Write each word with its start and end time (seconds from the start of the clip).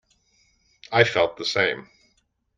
I 0.91 1.03
felt 1.03 1.37
the 1.37 1.45
same. 1.45 1.87